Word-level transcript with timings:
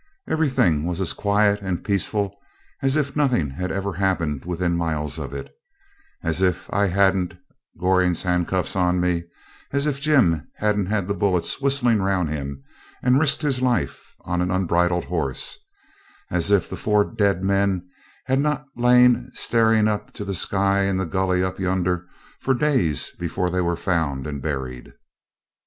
Everything 0.27 0.83
was 0.83 0.99
as 0.99 1.13
quiet 1.13 1.61
and 1.61 1.83
peaceful 1.83 2.35
as 2.81 2.97
if 2.97 3.15
nothing 3.15 3.51
had 3.51 3.71
ever 3.71 3.93
happened 3.93 4.45
within 4.45 4.75
miles 4.75 5.19
of 5.19 5.31
it 5.31 5.53
as 6.23 6.41
if 6.41 6.67
I 6.73 6.87
hadn't 6.87 7.33
had 7.33 7.39
Goring's 7.77 8.23
handcuffs 8.23 8.75
on 8.75 8.99
me 8.99 9.25
as 9.71 9.85
if 9.85 10.01
Jim 10.01 10.47
hadn't 10.55 10.87
had 10.87 11.07
the 11.07 11.13
bullets 11.13 11.61
whistling 11.61 12.01
round 12.01 12.31
him, 12.31 12.63
and 13.03 13.19
risked 13.19 13.43
his 13.43 13.61
life 13.61 14.15
on 14.21 14.41
an 14.41 14.49
unbridled 14.49 15.05
horse 15.05 15.59
as 16.31 16.49
if 16.49 16.67
the 16.67 16.75
four 16.77 17.05
dead 17.05 17.43
men 17.43 17.87
had 18.25 18.39
not 18.39 18.65
lain 18.75 19.29
staring 19.35 19.87
up 19.87 20.11
to 20.13 20.25
the 20.25 20.33
sky 20.33 20.81
in 20.85 20.97
the 20.97 21.05
gully 21.05 21.43
up 21.43 21.59
yonder 21.59 22.07
for 22.39 22.55
days 22.55 23.11
before 23.19 23.51
they 23.51 23.61
were 23.61 23.75
found 23.75 24.25
and 24.25 24.41
buried. 24.41 24.93